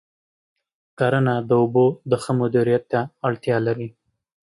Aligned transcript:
کرنه 0.99 1.35
د 1.47 1.51
اوبو 1.61 1.85
د 2.09 2.11
ښه 2.21 2.31
مدیریت 2.41 2.83
ته 2.91 2.99
اړتیا 3.27 3.57
لري. 3.67 3.87